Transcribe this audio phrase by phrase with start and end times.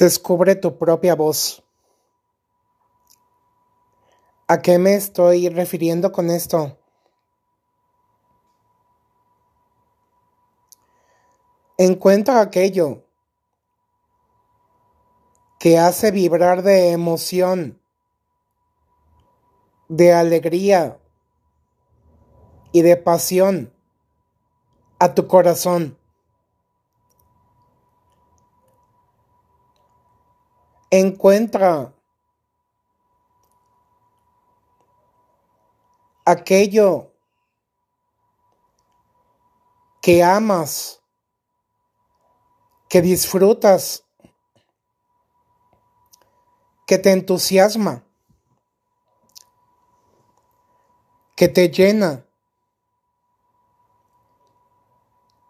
[0.00, 1.62] Descubre tu propia voz.
[4.48, 6.78] ¿A qué me estoy refiriendo con esto?
[11.76, 13.04] Encuentra aquello
[15.58, 17.78] que hace vibrar de emoción,
[19.90, 20.98] de alegría
[22.72, 23.70] y de pasión
[24.98, 25.99] a tu corazón.
[30.92, 31.94] Encuentra
[36.24, 37.12] aquello
[40.02, 41.00] que amas,
[42.88, 44.04] que disfrutas,
[46.88, 48.04] que te entusiasma,
[51.36, 52.26] que te llena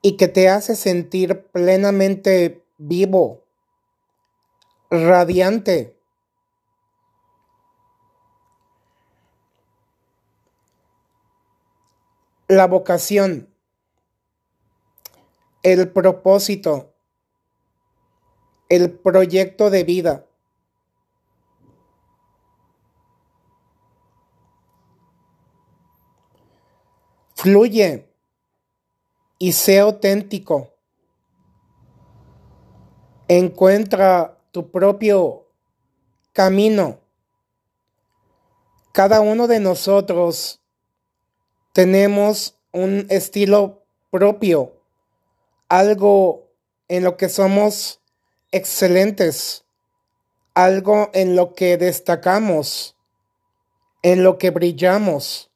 [0.00, 3.43] y que te hace sentir plenamente vivo
[5.02, 5.98] radiante.
[12.48, 13.48] La vocación,
[15.62, 16.92] el propósito,
[18.68, 20.26] el proyecto de vida.
[27.34, 28.08] Fluye
[29.38, 30.70] y sé auténtico.
[33.28, 35.48] Encuentra tu propio
[36.32, 37.00] camino.
[38.92, 40.62] Cada uno de nosotros
[41.72, 43.82] tenemos un estilo
[44.12, 44.80] propio,
[45.68, 46.52] algo
[46.86, 48.00] en lo que somos
[48.52, 49.64] excelentes,
[50.54, 52.96] algo en lo que destacamos,
[54.02, 55.50] en lo que brillamos.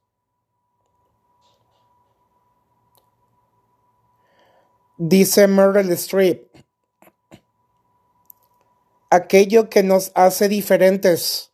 [4.96, 6.47] Dice Meryl Streep,
[9.11, 11.51] aquello que nos hace diferentes,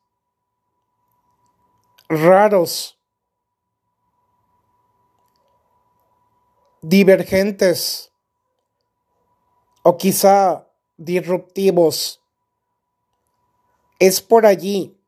[2.09, 2.99] raros,
[6.83, 8.13] divergentes
[9.83, 12.21] o quizá disruptivos.
[13.99, 14.99] Es por allí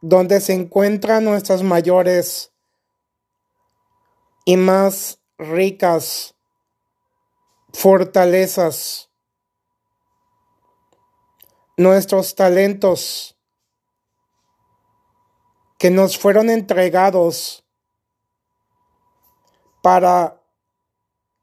[0.00, 2.52] donde se encuentran nuestras mayores
[4.44, 6.34] y más ricas
[7.72, 9.09] fortalezas
[11.80, 13.38] nuestros talentos
[15.78, 17.64] que nos fueron entregados
[19.82, 20.42] para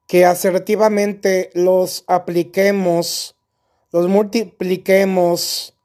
[0.05, 3.35] que asertivamente los apliquemos,
[3.91, 5.75] los multipliquemos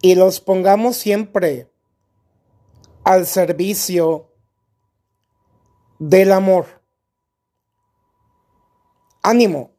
[0.00, 1.68] y los pongamos siempre
[3.02, 4.30] al servicio
[5.98, 6.66] del amor.
[9.22, 9.72] Ánimo.